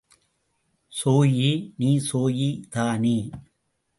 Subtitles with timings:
[0.93, 1.73] Zoe,
[1.79, 3.17] நீ Zoe தானே!